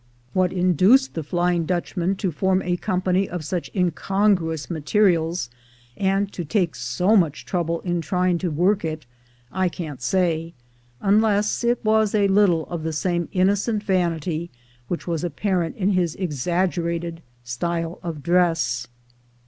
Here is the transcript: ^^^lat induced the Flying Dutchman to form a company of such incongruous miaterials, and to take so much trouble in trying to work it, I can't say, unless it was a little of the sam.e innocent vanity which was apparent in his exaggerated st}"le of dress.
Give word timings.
^^^lat 0.35 0.51
induced 0.51 1.13
the 1.13 1.21
Flying 1.21 1.63
Dutchman 1.63 2.15
to 2.15 2.31
form 2.31 2.59
a 2.63 2.75
company 2.75 3.29
of 3.29 3.45
such 3.45 3.69
incongruous 3.75 4.65
miaterials, 4.65 5.47
and 5.95 6.31
to 6.33 6.43
take 6.43 6.73
so 6.73 7.15
much 7.15 7.45
trouble 7.45 7.81
in 7.81 8.01
trying 8.01 8.39
to 8.39 8.49
work 8.49 8.83
it, 8.83 9.05
I 9.51 9.69
can't 9.69 10.01
say, 10.01 10.55
unless 11.01 11.63
it 11.63 11.85
was 11.85 12.15
a 12.15 12.27
little 12.27 12.65
of 12.65 12.81
the 12.81 12.93
sam.e 12.93 13.27
innocent 13.31 13.83
vanity 13.83 14.49
which 14.87 15.05
was 15.05 15.23
apparent 15.23 15.75
in 15.75 15.91
his 15.91 16.15
exaggerated 16.15 17.21
st}"le 17.43 17.99
of 18.01 18.23
dress. 18.23 18.87